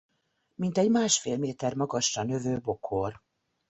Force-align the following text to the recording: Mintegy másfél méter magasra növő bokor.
Mintegy 0.55 0.89
másfél 0.89 1.37
méter 1.37 1.75
magasra 1.75 2.23
növő 2.23 2.59
bokor. 2.61 3.21